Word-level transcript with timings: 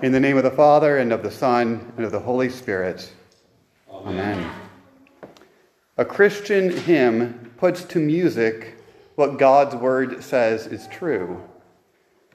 In 0.00 0.12
the 0.12 0.20
name 0.20 0.36
of 0.36 0.44
the 0.44 0.50
Father, 0.52 0.98
and 0.98 1.12
of 1.12 1.24
the 1.24 1.30
Son, 1.30 1.92
and 1.96 2.06
of 2.06 2.12
the 2.12 2.20
Holy 2.20 2.48
Spirit. 2.48 3.12
Amen. 3.90 4.38
Amen. 4.38 4.50
A 5.96 6.04
Christian 6.04 6.70
hymn 6.70 7.50
puts 7.56 7.82
to 7.82 7.98
music 7.98 8.78
what 9.16 9.40
God's 9.40 9.74
word 9.74 10.22
says 10.22 10.68
is 10.68 10.86
true. 10.86 11.42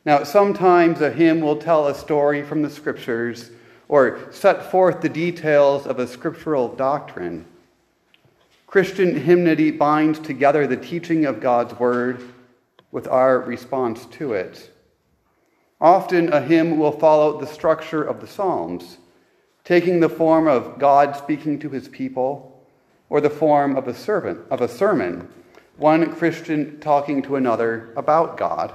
Now, 0.03 0.25
sometimes 0.25 0.99
a 0.99 1.09
hymn 1.09 1.39
will 1.39 1.55
tell 1.55 1.87
a 1.87 1.95
story 1.95 2.43
from 2.43 2.63
the 2.63 2.69
scriptures 2.69 3.51
or 3.87 4.19
set 4.33 4.69
forth 4.69 4.99
the 4.99 5.07
details 5.07 5.87
of 5.87 5.99
a 5.99 6.07
scriptural 6.07 6.67
doctrine. 6.67 7.45
Christian 8.67 9.15
hymnody 9.15 9.71
binds 9.71 10.19
together 10.19 10.67
the 10.67 10.75
teaching 10.75 11.25
of 11.25 11.39
God's 11.39 11.79
word 11.79 12.21
with 12.91 13.07
our 13.07 13.39
response 13.39 14.05
to 14.07 14.33
it. 14.33 14.69
Often 15.83 16.31
a 16.31 16.39
hymn 16.39 16.79
will 16.79 16.93
follow 16.93 17.37
the 17.37 17.45
structure 17.45 18.01
of 18.01 18.21
the 18.21 18.27
Psalms, 18.27 18.99
taking 19.65 19.99
the 19.99 20.07
form 20.07 20.47
of 20.47 20.79
God 20.79 21.13
speaking 21.17 21.59
to 21.59 21.69
his 21.69 21.89
people 21.89 22.65
or 23.09 23.19
the 23.19 23.29
form 23.29 23.75
of 23.75 23.89
a 23.89 23.93
servant 23.93 24.39
of 24.49 24.61
a 24.61 24.67
sermon, 24.69 25.27
one 25.75 26.15
Christian 26.15 26.79
talking 26.79 27.21
to 27.23 27.35
another 27.35 27.91
about 27.97 28.37
God, 28.37 28.73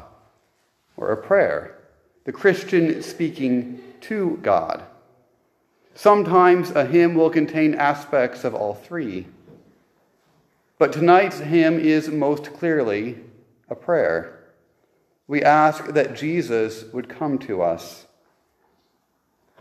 or 0.99 1.11
a 1.11 1.17
prayer, 1.17 1.79
the 2.25 2.33
Christian 2.33 3.03
speaking 3.03 3.83
to 4.03 4.39
God. 4.43 4.85
Sometimes 5.95 6.73
a 6.73 6.85
hymn 6.85 7.15
will 7.15 7.31
contain 7.31 7.75
aspects 7.75 8.45
of 8.45 8.55
all 8.55 8.75
three. 8.75 9.27
But 10.79 10.93
tonight's 10.93 11.39
hymn 11.39 11.81
is 11.81 12.11
most 12.11 12.53
clearly 12.53 13.19
a 13.71 13.75
prayer 13.75 14.38
we 15.29 15.43
ask 15.43 15.85
that 15.89 16.17
Jesus 16.17 16.85
would 16.93 17.09
come 17.09 17.39
to 17.41 17.63
us. 17.63 18.07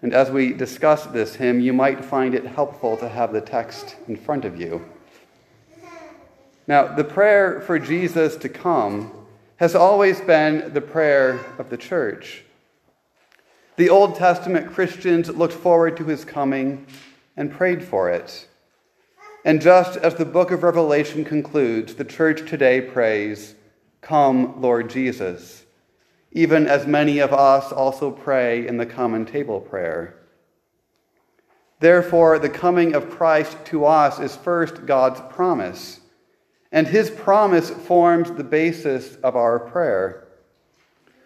And 0.02 0.14
as 0.14 0.32
we 0.32 0.54
discuss 0.54 1.06
this 1.06 1.36
hymn, 1.36 1.59
you 1.59 1.74
might 1.74 2.06
find 2.06 2.34
it 2.34 2.46
helpful 2.46 2.96
to 2.98 3.09
have 3.09 3.34
the 3.34 3.42
text 3.42 3.98
in 4.08 4.16
front 4.16 4.46
of 4.46 4.59
you. 4.59 4.84
Now, 6.68 6.96
the 6.96 7.04
prayer 7.04 7.62
for 7.62 7.80
Jesus 7.80 8.38
to 8.38 8.50
come 8.50 9.12
has 9.58 9.76
always 9.76 10.22
been 10.22 10.74
the 10.74 10.82
prayer 10.82 11.40
of 11.58 11.70
the 11.70 11.78
church. 11.78 12.44
The 13.76 13.90
Old 13.90 14.16
Testament 14.16 14.72
Christians 14.74 15.30
looked 15.30 15.54
forward 15.54 15.98
to 15.98 16.06
his 16.06 16.24
coming 16.24 16.86
and 17.36 17.52
prayed 17.52 17.84
for 17.84 18.09
it. 18.09 18.48
And 19.44 19.62
just 19.62 19.98
as 19.98 20.16
the 20.16 20.26
book 20.26 20.52
of 20.52 20.64
Revelation 20.64 21.26
concludes, 21.26 21.96
the 21.96 22.06
church 22.06 22.50
today 22.50 22.81
prays, 22.81 23.56
Come, 24.08 24.61
Lord 24.61 24.89
Jesus, 24.89 25.66
even 26.31 26.66
as 26.66 26.88
many 26.88 27.19
of 27.19 27.33
us 27.33 27.73
also 27.73 28.09
pray 28.09 28.66
in 28.66 28.77
the 28.77 28.86
common 28.86 29.25
table 29.25 29.59
prayer. 29.59 30.16
Therefore, 31.81 32.39
the 32.39 32.47
coming 32.47 32.95
of 32.95 33.09
Christ 33.09 33.58
to 33.66 33.83
us 33.83 34.17
is 34.17 34.33
first 34.33 34.85
God's 34.85 35.19
promise, 35.30 36.00
and 36.72 36.88
his 36.88 37.09
promise 37.09 37.69
forms 37.69 38.31
the 38.31 38.45
basis 38.45 39.17
of 39.17 39.35
our 39.35 39.59
prayer. 39.59 40.25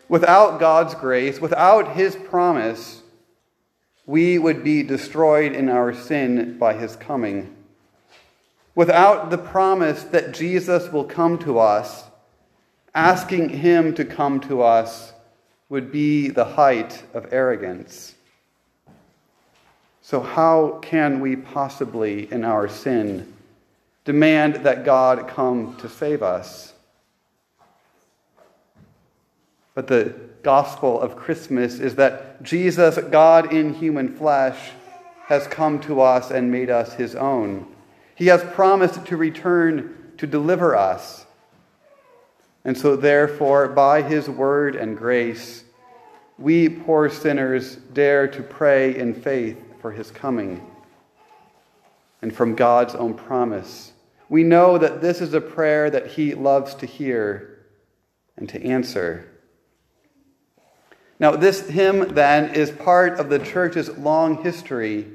Without 0.10 0.60
God's 0.60 0.96
grace, 0.96 1.40
without 1.40 1.96
his 1.96 2.16
promise, 2.16 3.04
we 4.08 4.40
would 4.40 4.64
be 4.64 4.82
destroyed 4.82 5.52
in 5.52 5.70
our 5.70 5.94
sin 5.94 6.58
by 6.58 6.74
his 6.74 6.96
coming. 6.96 7.56
Without 8.74 9.30
the 9.30 9.38
promise 9.38 10.02
that 10.06 10.34
Jesus 10.34 10.92
will 10.92 11.06
come 11.06 11.38
to 11.38 11.60
us, 11.60 12.06
Asking 12.94 13.50
him 13.50 13.94
to 13.96 14.04
come 14.04 14.40
to 14.42 14.62
us 14.62 15.14
would 15.70 15.92
be 15.92 16.30
the 16.30 16.44
height 16.44 17.04
of 17.14 17.32
arrogance. 17.32 18.16
So, 20.02 20.20
how 20.20 20.80
can 20.82 21.22
we 21.22 21.38
possibly, 21.38 22.32
in 22.32 22.44
our 22.44 22.68
sin, 22.68 23.32
demand 24.04 24.56
that 24.66 24.84
God 24.84 25.28
come 25.30 25.78
to 25.78 25.88
save 25.88 26.22
us? 26.22 26.74
But 29.74 29.88
the 29.88 30.14
gospel 30.44 31.00
of 31.00 31.16
Christmas 31.16 31.80
is 31.80 31.96
that 31.96 32.44
Jesus, 32.44 32.98
God 33.10 33.54
in 33.54 33.74
human 33.74 34.14
flesh, 34.14 34.72
has 35.28 35.48
come 35.48 35.80
to 35.82 36.02
us 36.02 36.30
and 36.30 36.52
made 36.52 36.70
us 36.70 36.94
his 36.96 37.16
own. 37.16 37.66
He 38.16 38.28
has 38.28 38.44
promised 38.54 39.06
to 39.06 39.16
return 39.16 40.14
to 40.18 40.28
deliver 40.28 40.76
us 40.76 41.26
and 42.64 42.78
so, 42.78 42.96
therefore, 42.96 43.68
by 43.68 44.02
his 44.02 44.30
word 44.30 44.76
and 44.76 44.98
grace, 44.98 45.64
we 46.38 46.70
poor 46.70 47.10
sinners 47.10 47.76
dare 47.76 48.28
to 48.28 48.44
pray 48.44 48.96
in 48.96 49.14
faith 49.14 49.58
for 49.82 49.92
his 49.92 50.12
coming. 50.12 50.66
And 52.22 52.36
from 52.36 52.56
God's 52.56 52.94
own 52.94 53.16
promise, 53.16 53.94
we 54.30 54.44
know 54.44 54.78
that 54.78 55.02
this 55.02 55.22
is 55.22 55.34
a 55.34 55.42
prayer 55.42 55.90
that 55.90 56.08
he 56.08 56.36
loves 56.36 56.76
to 56.76 56.86
hear 56.86 57.66
and 58.38 58.48
to 58.50 58.64
answer. 58.64 59.28
Now, 61.20 61.32
this 61.32 61.68
hymn 61.68 62.14
then 62.14 62.54
is 62.54 62.72
part 62.72 63.20
of 63.20 63.30
the 63.30 63.40
church's 63.40 63.90
long 63.98 64.44
history 64.44 65.08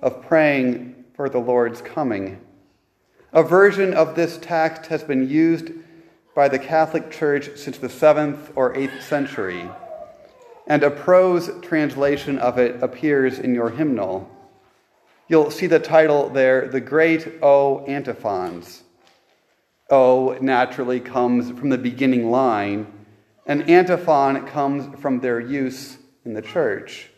of 0.00 0.22
praying 0.26 1.04
for 1.14 1.28
the 1.28 1.38
Lord's 1.38 1.82
coming. 1.82 2.40
A 3.32 3.42
version 3.42 3.94
of 3.94 4.14
this 4.14 4.38
text 4.38 4.86
has 4.86 5.02
been 5.02 5.28
used 5.28 5.70
by 6.34 6.48
the 6.48 6.58
Catholic 6.58 7.10
Church 7.10 7.56
since 7.56 7.78
the 7.78 7.88
7th 7.88 8.52
or 8.54 8.74
8th 8.74 9.02
century, 9.02 9.68
and 10.66 10.82
a 10.82 10.90
prose 10.90 11.50
translation 11.60 12.38
of 12.38 12.58
it 12.58 12.82
appears 12.82 13.38
in 13.38 13.54
your 13.54 13.70
hymnal. 13.70 14.30
You'll 15.28 15.50
see 15.50 15.66
the 15.66 15.78
title 15.78 16.30
there, 16.30 16.68
The 16.68 16.80
Great 16.80 17.38
O 17.42 17.84
Antiphons. 17.86 18.82
O 19.90 20.38
naturally 20.40 21.00
comes 21.00 21.58
from 21.58 21.68
the 21.68 21.78
beginning 21.78 22.30
line, 22.30 22.86
and 23.46 23.68
antiphon 23.68 24.46
comes 24.46 24.98
from 25.00 25.20
their 25.20 25.40
use 25.40 25.98
in 26.24 26.32
the 26.32 26.42
church. 26.42 27.10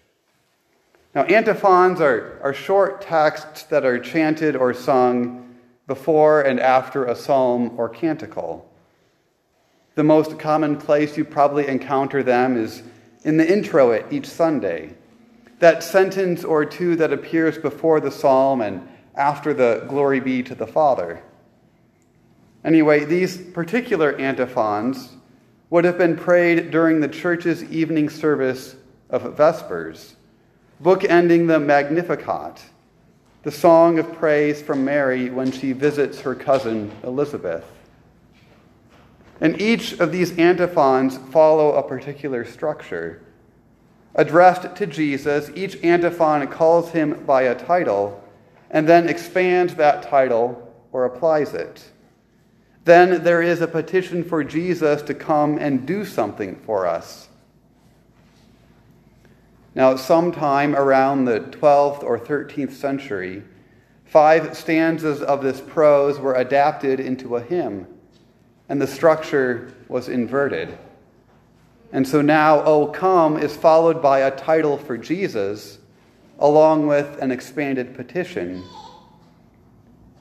Now, 1.15 1.23
antiphons 1.25 2.01
are, 2.01 2.41
are 2.43 2.53
short 2.53 3.01
texts 3.01 3.63
that 3.65 3.85
are 3.85 4.01
chanted 4.01 4.57
or 4.57 4.75
sung 4.75 5.55
before 5.87 6.41
and 6.41 6.59
after 6.59 7.05
a 7.05 7.15
psalm 7.15 7.75
or 7.79 7.89
canticle. 7.89 8.69
The 9.94 10.05
most 10.05 10.38
common 10.38 10.77
place 10.77 11.16
you 11.16 11.25
probably 11.25 11.69
encounter 11.69 12.22
them 12.22 12.56
is 12.56 12.82
in 13.22 13.37
the 13.37 13.50
Introit 13.50 14.06
each 14.10 14.27
Sunday. 14.27 14.94
That 15.60 15.84
sentence 15.84 16.44
or 16.44 16.65
two 16.65 16.97
that 16.97 17.12
appears 17.12 17.59
before 17.59 18.00
the 18.00 18.10
psalm 18.10 18.60
and 18.60 18.88
after 19.15 19.54
the 19.54 19.84
glory 19.88 20.19
be 20.19 20.43
to 20.43 20.54
the 20.54 20.66
Father. 20.66 21.22
Anyway, 22.65 23.04
these 23.04 23.37
particular 23.37 24.16
antiphons 24.16 25.10
would 25.71 25.84
have 25.84 25.99
been 25.99 26.16
prayed 26.16 26.71
during 26.71 27.00
the 27.00 27.09
church's 27.09 27.62
evening 27.65 28.09
service 28.09 28.75
of 29.10 29.37
Vespers, 29.37 30.15
bookending 30.83 31.47
the 31.47 31.60
Magnificat, 31.60 32.62
the 33.44 33.53
song 33.53 33.99
of 33.99 34.12
praise 34.15 34.60
from 34.60 34.84
Mary 34.84 35.31
when 35.31 35.53
she 35.53 35.72
visits 35.72 36.21
her 36.21 36.34
cousin 36.34 36.91
Elizabeth. 37.04 37.65
And 39.41 39.61
each 39.61 39.93
of 39.95 40.12
these 40.12 40.39
antiphons 40.39 41.19
follow 41.33 41.72
a 41.72 41.83
particular 41.83 42.45
structure. 42.45 43.21
Addressed 44.15 44.77
to 44.77 44.87
Jesus, 44.87 45.50
each 45.55 45.83
antiphon 45.83 46.47
calls 46.49 46.91
him 46.91 47.25
by 47.25 47.43
a 47.43 47.55
title 47.55 48.22
and 48.71 48.89
then 48.89 49.09
expands 49.09 49.75
that 49.75 50.03
title 50.03 50.72
or 50.93 51.05
applies 51.05 51.53
it. 51.55 51.84
Then 52.84 53.25
there 53.25 53.43
is 53.43 53.61
a 53.61 53.67
petition 53.67 54.22
for 54.22 54.45
Jesus 54.45 55.03
to 55.03 55.15
come 55.15 55.59
and 55.59 55.87
do 55.87 56.05
something 56.05 56.56
for 56.56 56.87
us. 56.87 57.28
Now, 59.75 59.97
sometime 59.97 60.77
around 60.77 61.25
the 61.25 61.41
12th 61.41 62.04
or 62.04 62.19
13th 62.19 62.72
century, 62.72 63.42
five 64.04 64.57
stanzas 64.57 65.21
of 65.22 65.42
this 65.42 65.60
prose 65.60 66.21
were 66.21 66.34
adapted 66.34 67.01
into 67.01 67.34
a 67.34 67.42
hymn 67.42 67.89
and 68.69 68.81
the 68.81 68.87
structure 68.87 69.75
was 69.89 70.09
inverted. 70.09 70.78
And 71.93 72.07
so 72.07 72.22
now, 72.22 72.63
O 72.65 72.87
come 72.89 73.37
is 73.37 73.57
followed 73.57 74.03
by 74.03 74.21
a 74.21 74.37
title 74.37 74.78
for 74.78 74.99
Jesus, 74.99 75.78
along 76.39 76.87
with 76.87 77.21
an 77.22 77.31
expanded 77.31 77.95
petition. 77.95 78.65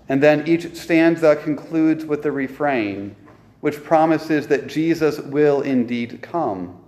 And 0.09 0.21
then 0.21 0.47
each 0.47 0.75
stanza 0.75 1.35
concludes 1.37 2.05
with 2.05 2.21
the 2.21 2.31
refrain, 2.31 3.15
which 3.61 3.83
promises 3.83 4.47
that 4.47 4.67
Jesus 4.67 5.19
will 5.19 5.61
indeed 5.61 6.21
come. 6.21 6.79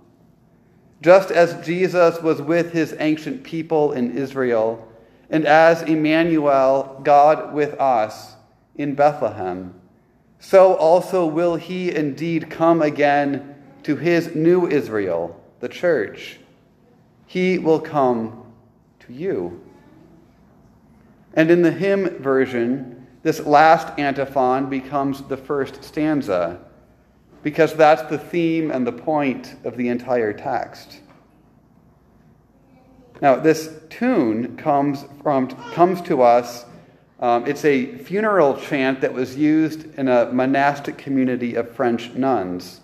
Just 1.02 1.30
as 1.30 1.66
Jesus 1.66 2.20
was 2.22 2.40
with 2.40 2.72
his 2.72 2.94
ancient 2.98 3.42
people 3.42 3.92
in 3.92 4.16
Israel, 4.16 4.86
and 5.30 5.46
as 5.46 5.82
Emmanuel, 5.82 7.00
God 7.02 7.52
with 7.52 7.74
us, 7.80 8.34
in 8.76 8.94
Bethlehem 8.94 9.74
so 10.38 10.74
also 10.74 11.26
will 11.26 11.56
he 11.56 11.94
indeed 11.94 12.50
come 12.50 12.82
again 12.82 13.54
to 13.82 13.96
his 13.96 14.34
new 14.34 14.66
Israel, 14.66 15.40
the 15.60 15.68
church. 15.68 16.38
He 17.26 17.58
will 17.58 17.80
come 17.80 18.52
to 19.00 19.12
you. 19.12 19.60
And 21.34 21.50
in 21.50 21.62
the 21.62 21.72
hymn 21.72 22.22
version, 22.22 23.06
this 23.22 23.40
last 23.40 23.98
antiphon 23.98 24.70
becomes 24.70 25.22
the 25.22 25.36
first 25.36 25.82
stanza 25.82 26.60
because 27.42 27.74
that's 27.74 28.02
the 28.10 28.18
theme 28.18 28.70
and 28.70 28.86
the 28.86 28.92
point 28.92 29.56
of 29.64 29.76
the 29.76 29.88
entire 29.88 30.32
text. 30.32 31.00
Now, 33.22 33.36
this 33.36 33.70
tune 33.88 34.56
comes, 34.56 35.04
from, 35.22 35.48
comes 35.72 36.02
to 36.02 36.22
us. 36.22 36.65
Um, 37.18 37.46
it's 37.46 37.64
a 37.64 37.96
funeral 37.98 38.58
chant 38.58 39.00
that 39.00 39.12
was 39.12 39.36
used 39.36 39.94
in 39.98 40.08
a 40.08 40.30
monastic 40.32 40.98
community 40.98 41.54
of 41.54 41.70
French 41.70 42.12
nuns. 42.12 42.80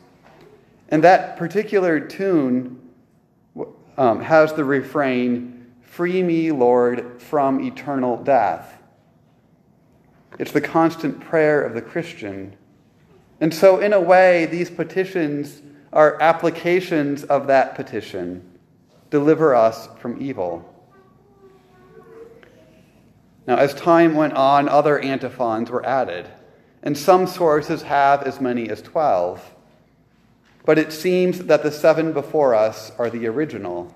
And 0.89 1.05
that 1.05 1.37
particular 1.37 2.01
tune 2.01 2.81
um, 3.99 4.21
has 4.21 4.53
the 4.55 4.65
refrain, 4.65 5.67
Free 5.83 6.23
me, 6.23 6.51
Lord, 6.51 7.21
from 7.21 7.61
eternal 7.61 8.17
death. 8.23 8.81
It's 10.39 10.53
the 10.53 10.61
constant 10.63 11.21
prayer 11.21 11.63
of 11.63 11.75
the 11.75 11.83
Christian. 11.83 12.57
And 13.41 13.53
so, 13.53 13.79
in 13.81 13.93
a 13.93 14.01
way, 14.01 14.47
these 14.47 14.71
petitions 14.71 15.61
are 15.93 16.21
applications 16.23 17.25
of 17.25 17.47
that 17.49 17.75
petition 17.75 18.49
deliver 19.11 19.55
us 19.55 19.91
from 19.99 20.21
evil. 20.23 20.72
Now, 23.47 23.57
as 23.57 23.75
time 23.75 24.15
went 24.15 24.35
on, 24.35 24.69
other 24.69 24.99
antiphons 24.99 25.71
were 25.71 25.85
added, 25.85 26.29
and 26.83 26.97
some 26.97 27.27
sources 27.27 27.83
have 27.83 28.23
as 28.23 28.41
many 28.41 28.69
as 28.71 28.83
12. 28.83 29.55
But 30.65 30.79
it 30.79 30.93
seems 30.93 31.41
that 31.41 31.63
the 31.63 31.73
seven 31.73 32.13
before 32.13 32.55
us 32.55 32.93
are 32.99 33.11
the 33.11 33.27
original. 33.27 33.95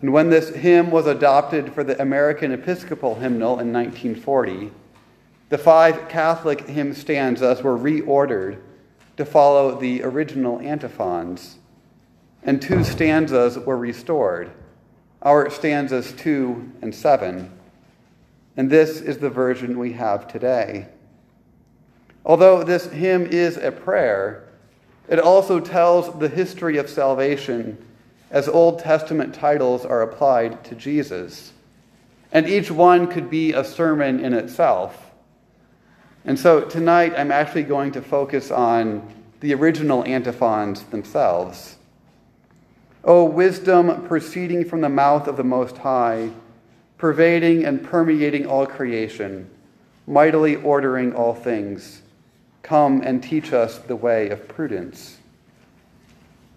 And 0.00 0.12
when 0.12 0.30
this 0.30 0.48
hymn 0.48 0.90
was 0.90 1.06
adopted 1.06 1.72
for 1.72 1.84
the 1.84 2.00
American 2.02 2.50
Episcopal 2.50 3.14
hymnal 3.14 3.60
in 3.60 3.72
1940, 3.72 4.72
the 5.48 5.58
five 5.58 6.08
Catholic 6.08 6.66
hymn 6.68 6.92
stanzas 6.94 7.62
were 7.62 7.78
reordered 7.78 8.60
to 9.16 9.24
follow 9.24 9.78
the 9.78 10.02
original 10.02 10.58
antiphons 10.60 11.58
and 12.44 12.60
two 12.60 12.84
stanzas 12.84 13.58
were 13.58 13.76
restored. 13.76 14.50
Our 15.24 15.48
stanzas 15.48 16.12
2 16.12 16.72
and 16.82 16.94
7. 16.94 17.50
And 18.56 18.70
this 18.70 19.00
is 19.00 19.18
the 19.18 19.30
version 19.30 19.78
we 19.78 19.94
have 19.94 20.28
today. 20.28 20.86
Although 22.26 22.62
this 22.62 22.86
hymn 22.86 23.26
is 23.26 23.56
a 23.56 23.72
prayer, 23.72 24.48
it 25.08 25.18
also 25.18 25.60
tells 25.60 26.18
the 26.18 26.28
history 26.28 26.76
of 26.78 26.88
salvation 26.88 27.76
as 28.30 28.48
Old 28.48 28.78
Testament 28.78 29.34
titles 29.34 29.84
are 29.84 30.02
applied 30.02 30.64
to 30.64 30.74
Jesus. 30.74 31.52
And 32.32 32.48
each 32.48 32.70
one 32.70 33.06
could 33.06 33.30
be 33.30 33.52
a 33.52 33.64
sermon 33.64 34.24
in 34.24 34.34
itself. 34.34 35.10
And 36.24 36.38
so 36.38 36.62
tonight 36.62 37.14
I'm 37.16 37.30
actually 37.30 37.64
going 37.64 37.92
to 37.92 38.02
focus 38.02 38.50
on 38.50 39.06
the 39.40 39.54
original 39.54 40.04
antiphons 40.04 40.82
themselves. 40.84 41.76
O 43.06 43.24
wisdom 43.24 44.06
proceeding 44.06 44.64
from 44.64 44.80
the 44.80 44.88
mouth 44.88 45.28
of 45.28 45.36
the 45.36 45.44
Most 45.44 45.76
High, 45.76 46.30
pervading 46.96 47.66
and 47.66 47.84
permeating 47.84 48.46
all 48.46 48.66
creation, 48.66 49.50
mightily 50.06 50.56
ordering 50.56 51.14
all 51.14 51.34
things, 51.34 52.00
come 52.62 53.02
and 53.02 53.22
teach 53.22 53.52
us 53.52 53.76
the 53.76 53.94
way 53.94 54.30
of 54.30 54.48
prudence. 54.48 55.18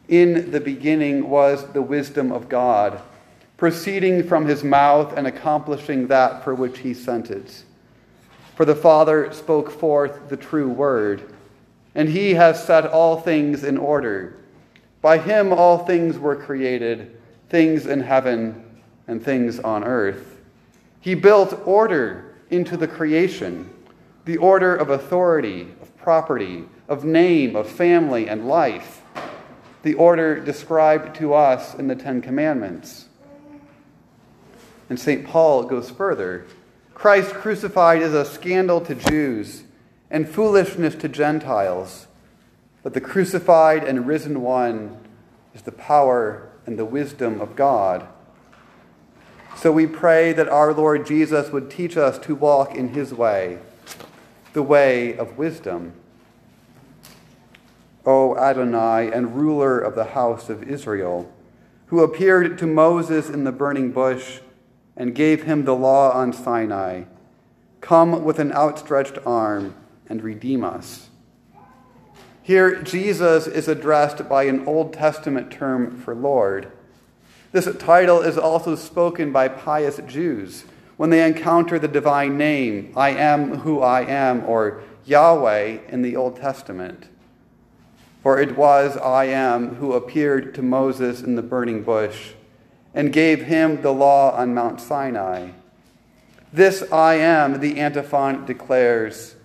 In 0.07 0.51
the 0.51 0.61
beginning 0.61 1.29
was 1.29 1.65
the 1.73 1.81
wisdom 1.81 2.31
of 2.31 2.47
God, 2.47 3.01
proceeding 3.57 4.25
from 4.25 4.45
his 4.45 4.63
mouth 4.63 5.17
and 5.17 5.27
accomplishing 5.27 6.07
that 6.07 6.45
for 6.45 6.55
which 6.55 6.79
he 6.79 6.94
sent 6.94 7.29
it. 7.29 7.65
For 8.55 8.63
the 8.63 8.73
Father 8.73 9.33
spoke 9.33 9.69
forth 9.69 10.29
the 10.29 10.38
true 10.38 10.69
word, 10.69 11.33
and 11.94 12.07
he 12.07 12.35
has 12.35 12.63
set 12.63 12.85
all 12.85 13.19
things 13.19 13.65
in 13.65 13.77
order 13.77 14.38
by 15.07 15.18
him 15.18 15.54
all 15.54 15.77
things 15.86 16.19
were 16.19 16.36
created, 16.36 17.18
things 17.48 17.86
in 17.86 18.01
heaven 18.01 18.62
and 19.07 19.24
things 19.24 19.57
on 19.57 19.81
earth. 19.86 20.42
He 21.00 21.15
built 21.15 21.57
order 21.65 22.36
into 22.50 22.75
the 22.75 22.89
creation, 22.89 23.69
the 24.25 24.36
order 24.36 24.75
of 24.75 24.89
authority, 24.89 25.62
of 25.81 25.95
property, 25.95 26.65
of 26.89 27.06
name, 27.06 27.56
of 27.56 27.69
family, 27.69 28.27
and 28.27 28.50
life, 28.50 29.01
the 29.81 29.94
order 29.94 30.42
described 30.42 31.15
to 31.15 31.33
us 31.33 31.74
in 31.74 31.88
the 31.88 31.95
Ten 31.95 32.21
Commandments. 32.21 33.06
And 34.89 35.00
St. 35.00 35.25
Paul 35.25 35.63
goes 35.63 35.89
further. 35.89 36.48
Christ 36.94 37.33
crucified 37.33 38.01
is 38.01 38.13
a 38.13 38.25
scandal 38.25 38.81
to 38.81 38.94
Jews 38.94 39.63
and 40.12 40.27
foolishness 40.27 40.95
to 40.95 41.07
Gentiles 41.07 42.06
but 42.87 42.93
the 42.93 43.01
crucified 43.01 43.83
and 43.83 44.07
risen 44.07 44.41
one 44.41 44.97
is 45.53 45.63
the 45.63 45.73
power 45.73 46.49
and 46.65 46.79
the 46.79 46.85
wisdom 46.85 47.41
of 47.41 47.53
God. 47.53 48.07
So 49.57 49.73
we 49.73 49.85
pray 49.85 50.31
that 50.31 50.47
our 50.47 50.73
Lord 50.73 51.05
Jesus 51.05 51.51
would 51.51 51.69
teach 51.69 51.97
us 51.97 52.17
to 52.19 52.33
walk 52.33 52.75
in 52.75 52.93
his 52.93 53.13
way, 53.13 53.57
the 54.53 54.63
way 54.63 55.17
of 55.17 55.37
wisdom. 55.37 55.95
O 58.05 58.37
Adonai 58.37 59.11
and 59.11 59.35
ruler 59.35 59.77
of 59.77 59.93
the 59.93 60.05
house 60.05 60.49
of 60.49 60.63
Israel, 60.63 61.29
who 61.87 61.99
appeared 61.99 62.57
to 62.57 62.65
Moses 62.65 63.29
in 63.29 63.43
the 63.43 63.51
burning 63.51 63.91
bush 63.91 64.39
and 64.95 65.13
gave 65.13 65.43
him 65.43 65.65
the 65.65 65.75
law 65.75 66.13
on 66.13 66.31
Sinai, 66.31 67.03
come 67.81 68.23
with 68.23 68.39
an 68.39 68.53
outstretched 68.53 69.17
arm 69.25 69.75
and 70.07 70.23
redeem 70.23 70.63
us. 70.63 71.09
Here, 72.47 72.81
Jesus 72.81 73.45
is 73.45 73.67
addressed 73.67 74.29
by 74.29 74.44
an 74.44 74.65
Old 74.65 74.94
Testament 74.94 75.51
term 75.51 75.99
for 75.99 76.15
Lord. 76.15 76.71
This 77.51 77.67
title 77.75 78.21
is 78.21 78.38
also 78.38 78.77
spoken 78.77 79.33
by 79.33 79.49
pious 79.49 79.99
Jews 80.07 80.63
when 80.95 81.09
they 81.09 81.27
encounter 81.27 81.77
the 81.77 81.89
divine 81.89 82.38
name, 82.38 82.94
I 82.95 83.09
am 83.09 83.57
who 83.57 83.81
I 83.81 84.05
am, 84.05 84.45
or 84.45 84.81
Yahweh 85.03 85.79
in 85.89 86.03
the 86.03 86.15
Old 86.15 86.38
Testament. 86.38 87.09
For 88.23 88.39
it 88.39 88.55
was 88.55 88.95
I 88.95 89.25
am 89.25 89.75
who 89.75 89.91
appeared 89.91 90.55
to 90.55 90.61
Moses 90.61 91.21
in 91.21 91.35
the 91.35 91.41
burning 91.41 91.83
bush 91.83 92.29
and 92.94 93.11
gave 93.11 93.42
him 93.42 93.81
the 93.81 93.92
law 93.92 94.31
on 94.31 94.54
Mount 94.54 94.80
Sinai. 94.80 95.49
This 96.54 96.89
I 96.94 97.16
am, 97.16 97.59
the 97.59 97.77
antiphon 97.77 98.45
declares, 98.45 99.35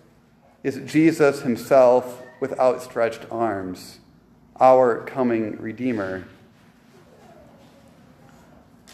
is 0.63 0.89
Jesus 0.89 1.41
himself 1.43 2.22
with 2.43 2.59
outstretched 2.59 3.25
arms, 3.31 4.01
our 4.59 5.05
coming 5.05 5.57
Redeemer. 5.59 6.25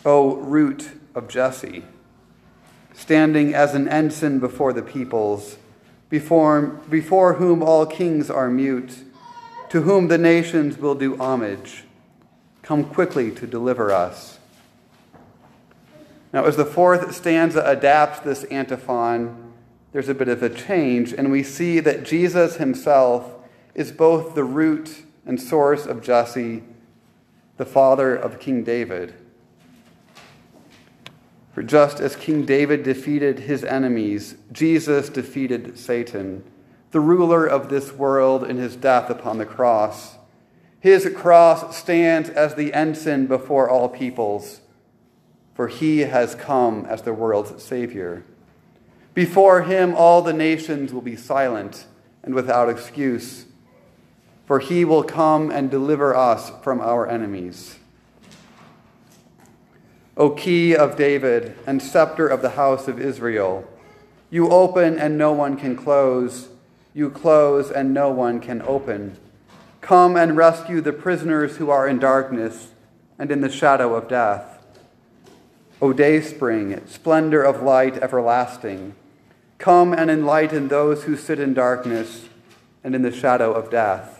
O 0.04 0.36
root 0.36 0.90
of 1.14 1.28
Jesse, 1.28 1.82
standing 2.92 3.54
as 3.54 3.74
an 3.74 3.88
ensign 3.88 4.38
before 4.38 4.74
the 4.74 4.82
peoples, 4.82 5.56
before, 6.10 6.60
before 6.90 7.34
whom 7.34 7.62
all 7.62 7.86
kings 7.86 8.28
are 8.28 8.50
mute, 8.50 8.98
to 9.70 9.80
whom 9.80 10.08
the 10.08 10.18
nations 10.18 10.76
will 10.76 10.94
do 10.94 11.16
homage, 11.16 11.84
come 12.60 12.84
quickly 12.84 13.30
to 13.30 13.46
deliver 13.46 13.90
us. 13.90 14.38
Now, 16.34 16.44
as 16.44 16.56
the 16.56 16.66
fourth 16.66 17.14
stanza 17.14 17.62
adapts 17.64 18.20
this 18.20 18.44
antiphon, 18.44 19.54
there's 19.92 20.10
a 20.10 20.14
bit 20.14 20.28
of 20.28 20.42
a 20.42 20.50
change, 20.50 21.14
and 21.14 21.32
we 21.32 21.42
see 21.42 21.80
that 21.80 22.04
Jesus 22.04 22.56
himself 22.56 23.36
is 23.78 23.92
both 23.92 24.34
the 24.34 24.42
root 24.42 25.04
and 25.24 25.40
source 25.40 25.86
of 25.86 26.02
Jesse, 26.02 26.64
the 27.58 27.64
father 27.64 28.16
of 28.16 28.40
King 28.40 28.64
David. 28.64 29.14
For 31.54 31.62
just 31.62 32.00
as 32.00 32.16
King 32.16 32.44
David 32.44 32.82
defeated 32.82 33.38
his 33.38 33.62
enemies, 33.62 34.34
Jesus 34.50 35.08
defeated 35.08 35.78
Satan, 35.78 36.42
the 36.90 36.98
ruler 36.98 37.46
of 37.46 37.68
this 37.68 37.92
world, 37.92 38.42
in 38.42 38.56
his 38.56 38.74
death 38.74 39.10
upon 39.10 39.38
the 39.38 39.46
cross. 39.46 40.16
His 40.80 41.08
cross 41.14 41.76
stands 41.76 42.28
as 42.30 42.56
the 42.56 42.74
ensign 42.74 43.28
before 43.28 43.70
all 43.70 43.88
peoples, 43.88 44.60
for 45.54 45.68
he 45.68 46.00
has 46.00 46.34
come 46.34 46.84
as 46.86 47.02
the 47.02 47.14
world's 47.14 47.62
Savior. 47.62 48.24
Before 49.14 49.62
him, 49.62 49.94
all 49.94 50.20
the 50.20 50.32
nations 50.32 50.92
will 50.92 51.00
be 51.00 51.16
silent 51.16 51.86
and 52.24 52.34
without 52.34 52.68
excuse 52.68 53.44
for 54.48 54.60
he 54.60 54.82
will 54.82 55.04
come 55.04 55.50
and 55.50 55.70
deliver 55.70 56.16
us 56.16 56.50
from 56.62 56.80
our 56.80 57.06
enemies. 57.06 57.78
O 60.16 60.30
key 60.30 60.74
of 60.74 60.96
David 60.96 61.54
and 61.66 61.82
scepter 61.82 62.26
of 62.26 62.40
the 62.40 62.56
house 62.56 62.88
of 62.88 62.98
Israel, 62.98 63.68
you 64.30 64.48
open 64.48 64.98
and 64.98 65.18
no 65.18 65.32
one 65.32 65.58
can 65.58 65.76
close, 65.76 66.48
you 66.94 67.10
close 67.10 67.70
and 67.70 67.92
no 67.92 68.10
one 68.10 68.40
can 68.40 68.62
open. 68.62 69.18
Come 69.82 70.16
and 70.16 70.34
rescue 70.34 70.80
the 70.80 70.94
prisoners 70.94 71.58
who 71.58 71.68
are 71.68 71.86
in 71.86 71.98
darkness, 71.98 72.68
and 73.18 73.30
in 73.30 73.42
the 73.42 73.50
shadow 73.50 73.94
of 73.94 74.08
death. 74.08 74.64
O 75.82 75.92
day 75.92 76.22
spring, 76.22 76.80
splendor 76.86 77.42
of 77.42 77.62
light 77.62 77.98
everlasting, 77.98 78.94
come 79.58 79.92
and 79.92 80.10
enlighten 80.10 80.68
those 80.68 81.04
who 81.04 81.16
sit 81.18 81.38
in 81.38 81.52
darkness 81.52 82.30
and 82.82 82.94
in 82.94 83.02
the 83.02 83.12
shadow 83.12 83.52
of 83.52 83.70
death. 83.70 84.17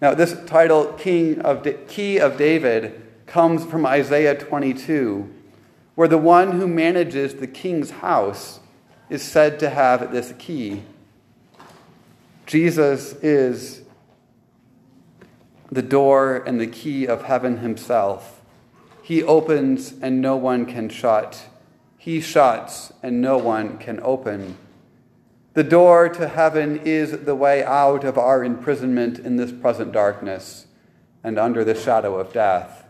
Now, 0.00 0.14
this 0.14 0.36
title, 0.46 0.92
King 0.92 1.40
of 1.40 1.66
Key 1.88 2.18
of 2.18 2.36
David, 2.36 3.02
comes 3.26 3.64
from 3.64 3.84
Isaiah 3.84 4.38
22, 4.38 5.32
where 5.94 6.08
the 6.08 6.18
one 6.18 6.52
who 6.52 6.68
manages 6.68 7.34
the 7.34 7.46
king's 7.46 7.90
house 7.90 8.60
is 9.10 9.22
said 9.22 9.58
to 9.60 9.70
have 9.70 10.12
this 10.12 10.34
key. 10.38 10.82
Jesus 12.46 13.12
is 13.22 13.82
the 15.70 15.82
door 15.82 16.36
and 16.46 16.60
the 16.60 16.66
key 16.66 17.06
of 17.06 17.24
heaven 17.24 17.58
himself. 17.58 18.40
He 19.02 19.22
opens 19.22 19.94
and 20.00 20.20
no 20.20 20.36
one 20.36 20.64
can 20.64 20.88
shut. 20.88 21.46
He 21.98 22.20
shuts 22.20 22.92
and 23.02 23.20
no 23.20 23.36
one 23.36 23.78
can 23.78 24.00
open. 24.02 24.56
The 25.54 25.64
door 25.64 26.08
to 26.10 26.28
heaven 26.28 26.80
is 26.84 27.24
the 27.24 27.34
way 27.34 27.64
out 27.64 28.04
of 28.04 28.16
our 28.16 28.44
imprisonment 28.44 29.18
in 29.18 29.36
this 29.36 29.52
present 29.52 29.92
darkness 29.92 30.66
and 31.24 31.38
under 31.38 31.64
the 31.64 31.74
shadow 31.74 32.16
of 32.16 32.32
death. 32.32 32.84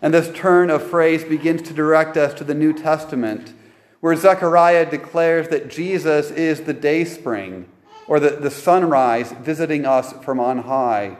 And 0.00 0.12
this 0.12 0.34
turn 0.34 0.70
of 0.70 0.82
phrase 0.82 1.22
begins 1.24 1.62
to 1.62 1.74
direct 1.74 2.16
us 2.16 2.34
to 2.34 2.44
the 2.44 2.54
New 2.54 2.72
Testament, 2.72 3.52
where 4.00 4.16
Zechariah 4.16 4.90
declares 4.90 5.48
that 5.48 5.70
Jesus 5.70 6.30
is 6.30 6.62
the 6.62 6.72
day 6.72 7.04
spring 7.04 7.68
or 8.08 8.18
the, 8.18 8.30
the 8.30 8.50
sunrise 8.50 9.32
visiting 9.32 9.86
us 9.86 10.12
from 10.24 10.40
on 10.40 10.58
high 10.58 11.16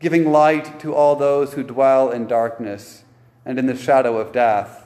giving 0.00 0.30
light 0.30 0.78
to 0.80 0.94
all 0.94 1.16
those 1.16 1.54
who 1.54 1.62
dwell 1.62 2.10
in 2.10 2.26
darkness 2.26 3.04
and 3.44 3.58
in 3.58 3.66
the 3.66 3.76
shadow 3.76 4.18
of 4.18 4.32
death. 4.32 4.84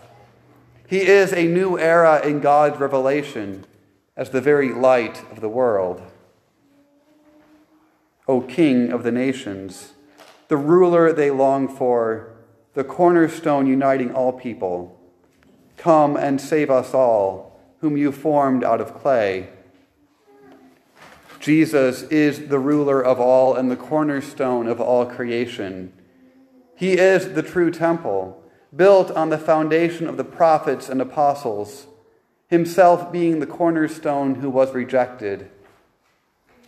He 0.87 1.03
is 1.03 1.33
a 1.33 1.47
new 1.47 1.79
era 1.79 2.27
in 2.27 2.41
God's 2.41 2.79
revelation 2.79 3.65
as 4.23 4.31
the 4.31 4.41
very 4.41 4.73
light 4.73 5.21
of 5.33 5.41
the 5.41 5.49
world. 5.49 6.01
O 8.29 8.41
King 8.41 8.93
of 8.93 9.03
the 9.03 9.11
nations, 9.11 9.95
the 10.47 10.57
ruler 10.57 11.13
they 11.13 11.29
long 11.29 11.67
for, 11.67 12.33
the 12.75 12.85
cornerstone 12.85 13.67
uniting 13.67 14.15
all 14.15 14.33
people, 14.33 14.97
come 15.77 16.17
and 16.17 16.41
save 16.41 16.71
us 16.71 16.95
all, 16.95 17.59
whom 17.81 17.97
you 17.97 18.13
formed 18.13 18.63
out 18.63 18.81
of 18.81 18.95
clay 18.95 19.49
Jesus 21.41 22.03
is 22.03 22.47
the 22.47 22.61
ruler 22.61 23.05
of 23.05 23.19
all 23.19 23.57
and 23.57 23.69
the 23.73 23.77
cornerstone 23.77 24.69
of 24.69 24.81
all 24.81 25.05
creation. 25.05 25.93
He 26.77 26.93
is 26.93 27.33
the 27.33 27.43
true 27.43 27.73
temple, 27.73 28.41
built 28.77 29.11
on 29.11 29.31
the 29.31 29.39
foundation 29.39 30.07
of 30.07 30.17
the 30.17 30.23
prophets 30.23 30.89
and 30.89 31.03
apostles, 31.03 31.89
himself 32.53 33.11
being 33.11 33.41
the 33.41 33.47
cornerstone 33.47 34.35
who 34.35 34.51
was 34.51 34.75
rejected. 34.75 35.51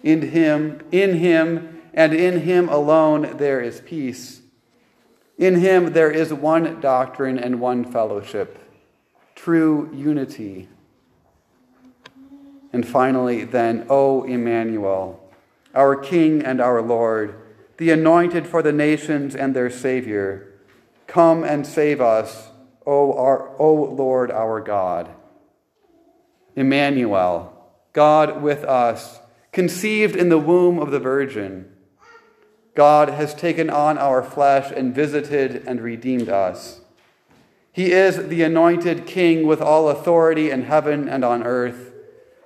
In 0.02 0.30
him, 0.30 0.80
in 0.90 1.18
him, 1.18 1.82
and 1.92 2.14
in 2.14 2.40
him 2.40 2.70
alone 2.70 3.36
there 3.36 3.60
is 3.60 3.82
peace. 3.82 4.40
In 5.36 5.56
him 5.56 5.92
there 5.92 6.10
is 6.10 6.32
one 6.32 6.80
doctrine 6.80 7.38
and 7.38 7.60
one 7.60 7.84
fellowship, 7.84 8.58
true 9.34 9.90
unity. 9.92 10.70
And 12.72 12.88
finally, 12.88 13.44
then, 13.44 13.84
O 13.90 14.22
Emmanuel, 14.22 15.22
our 15.74 15.96
King 15.96 16.42
and 16.42 16.62
our 16.62 16.80
Lord, 16.80 17.34
the 17.76 17.90
anointed 17.90 18.46
for 18.46 18.62
the 18.62 18.72
nations 18.72 19.36
and 19.36 19.54
their 19.54 19.68
Savior, 19.68 20.48
come 21.06 21.44
and 21.44 21.66
save 21.66 22.00
us, 22.00 22.48
O, 22.86 23.12
our, 23.12 23.50
o 23.58 23.74
Lord 23.74 24.30
our 24.30 24.62
God. 24.62 25.13
Emmanuel, 26.56 27.52
God 27.92 28.42
with 28.42 28.64
us, 28.64 29.20
conceived 29.52 30.16
in 30.16 30.28
the 30.28 30.38
womb 30.38 30.78
of 30.78 30.90
the 30.90 30.98
Virgin. 30.98 31.70
God 32.74 33.08
has 33.08 33.34
taken 33.34 33.70
on 33.70 33.98
our 33.98 34.22
flesh 34.22 34.72
and 34.74 34.94
visited 34.94 35.64
and 35.66 35.80
redeemed 35.80 36.28
us. 36.28 36.80
He 37.72 37.92
is 37.92 38.28
the 38.28 38.42
anointed 38.42 39.06
King 39.06 39.46
with 39.46 39.60
all 39.60 39.88
authority 39.88 40.50
in 40.50 40.62
heaven 40.62 41.08
and 41.08 41.24
on 41.24 41.42
earth 41.44 41.92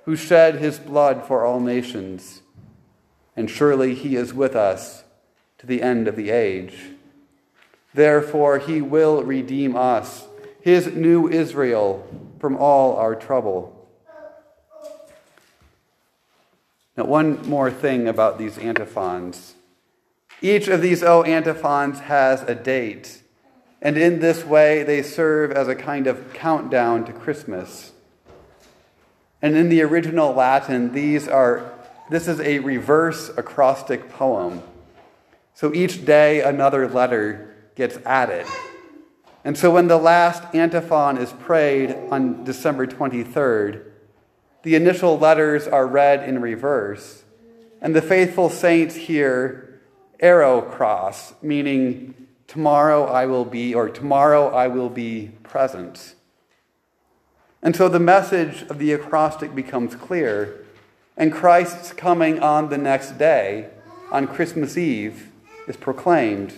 who 0.05 0.15
shed 0.15 0.55
his 0.55 0.79
blood 0.79 1.25
for 1.25 1.45
all 1.45 1.59
nations. 1.59 2.41
And 3.35 3.49
surely 3.49 3.93
he 3.93 4.15
is 4.15 4.33
with 4.33 4.55
us 4.55 5.03
to 5.59 5.67
the 5.67 5.83
end 5.83 6.07
of 6.07 6.15
the 6.15 6.31
age. 6.31 6.73
Therefore, 7.93 8.59
he 8.59 8.81
will 8.81 9.23
redeem 9.23 9.75
us, 9.75 10.27
his 10.61 10.87
new 10.87 11.27
Israel, 11.27 12.07
from 12.39 12.55
all 12.57 12.95
our 12.95 13.15
trouble. 13.15 13.78
Now, 16.99 17.05
one 17.05 17.47
more 17.47 17.71
thing 17.71 18.09
about 18.09 18.37
these 18.37 18.57
antiphons. 18.57 19.53
Each 20.41 20.67
of 20.67 20.81
these 20.81 21.01
O 21.01 21.23
antiphons 21.23 22.01
has 22.01 22.41
a 22.41 22.53
date, 22.53 23.21
and 23.81 23.97
in 23.97 24.19
this 24.19 24.43
way 24.43 24.83
they 24.83 25.01
serve 25.01 25.49
as 25.53 25.69
a 25.69 25.75
kind 25.75 26.07
of 26.07 26.33
countdown 26.33 27.05
to 27.05 27.13
Christmas. 27.13 27.93
And 29.41 29.55
in 29.55 29.69
the 29.69 29.81
original 29.81 30.33
Latin, 30.33 30.91
these 30.91 31.25
are 31.29 31.71
this 32.09 32.27
is 32.27 32.41
a 32.41 32.59
reverse 32.59 33.29
acrostic 33.37 34.09
poem. 34.09 34.61
So 35.53 35.73
each 35.73 36.03
day 36.03 36.41
another 36.41 36.85
letter 36.85 37.55
gets 37.75 37.95
added. 38.05 38.45
And 39.45 39.57
so 39.57 39.71
when 39.71 39.87
the 39.87 39.95
last 39.95 40.43
antiphon 40.53 41.17
is 41.17 41.31
prayed 41.31 41.95
on 42.11 42.43
December 42.43 42.85
23rd, 42.85 43.88
the 44.63 44.75
initial 44.75 45.17
letters 45.17 45.67
are 45.67 45.87
read 45.87 46.27
in 46.27 46.41
reverse, 46.41 47.23
and 47.81 47.95
the 47.95 48.01
faithful 48.01 48.49
saints 48.49 48.95
hear 48.95 49.81
Ero 50.21 50.61
cras, 50.61 51.33
meaning 51.41 52.27
tomorrow 52.47 53.05
I 53.05 53.25
will 53.25 53.45
be, 53.45 53.73
or 53.73 53.89
tomorrow 53.89 54.49
I 54.53 54.67
will 54.67 54.89
be 54.89 55.31
present. 55.43 56.15
And 57.61 57.75
so 57.75 57.87
the 57.87 57.99
message 57.99 58.63
of 58.63 58.79
the 58.79 58.91
acrostic 58.91 59.55
becomes 59.55 59.95
clear, 59.95 60.65
and 61.15 61.31
Christ's 61.31 61.93
coming 61.93 62.39
on 62.39 62.69
the 62.69 62.77
next 62.77 63.17
day, 63.17 63.69
on 64.11 64.27
Christmas 64.27 64.77
Eve, 64.77 65.31
is 65.67 65.77
proclaimed. 65.77 66.53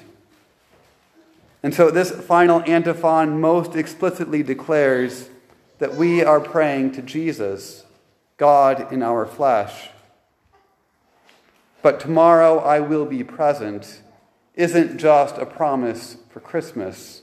And 1.63 1.73
so 1.73 1.91
this 1.91 2.11
final 2.11 2.63
antiphon 2.63 3.39
most 3.39 3.75
explicitly 3.75 4.41
declares 4.41 5.29
that 5.79 5.95
we 5.95 6.23
are 6.23 6.39
praying 6.39 6.93
to 6.93 7.01
Jesus, 7.01 7.85
God 8.41 8.91
in 8.91 9.03
our 9.03 9.23
flesh. 9.23 9.91
But 11.83 11.99
tomorrow 11.99 12.57
I 12.57 12.79
will 12.79 13.05
be 13.05 13.23
present 13.23 14.01
isn't 14.55 14.97
just 14.97 15.37
a 15.37 15.45
promise 15.45 16.17
for 16.31 16.39
Christmas. 16.39 17.21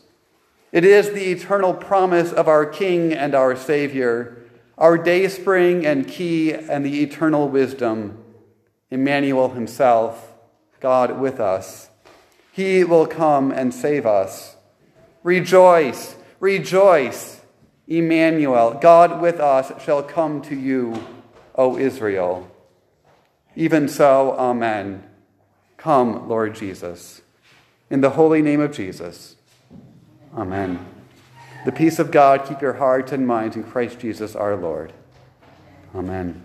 It 0.71 0.85
is 0.85 1.11
the 1.11 1.33
eternal 1.33 1.75
promise 1.75 2.33
of 2.33 2.47
our 2.47 2.65
King 2.65 3.13
and 3.13 3.35
our 3.35 3.57
Savior, 3.57 4.45
our 4.79 4.97
dayspring 4.97 5.85
and 5.85 6.07
key 6.07 6.53
and 6.53 6.87
the 6.87 7.03
eternal 7.03 7.49
wisdom, 7.49 8.23
Emmanuel 8.89 9.49
himself, 9.49 10.35
God 10.79 11.19
with 11.19 11.41
us. 11.41 11.91
He 12.53 12.85
will 12.85 13.09
come 13.09 13.51
and 13.51 13.75
save 13.75 14.07
us. 14.07 14.55
Rejoice, 15.25 16.15
rejoice, 16.39 17.38
Emmanuel, 17.89 18.79
God 18.81 19.21
with 19.21 19.41
us 19.41 19.73
shall 19.83 20.03
come 20.03 20.43
to 20.43 20.55
you, 20.55 21.03
O 21.55 21.79
Israel. 21.79 22.51
Even 23.57 23.89
so, 23.89 24.37
Amen. 24.39 25.03
Come, 25.79 26.29
Lord 26.29 26.55
Jesus. 26.55 27.23
In 27.91 28.03
the 28.03 28.11
holy 28.11 28.43
name 28.43 28.61
of 28.61 28.73
Jesus. 28.73 29.37
Amen. 30.37 30.85
The 31.65 31.73
peace 31.73 31.99
of 31.99 32.11
God 32.11 32.45
keep 32.47 32.61
your 32.61 32.75
hearts 32.75 33.13
and 33.13 33.27
minds 33.27 33.57
in 33.57 33.65
Christ 33.65 33.99
Jesus 33.99 34.37
our 34.37 34.55
Lord. 34.55 34.93
Amen. 35.95 36.45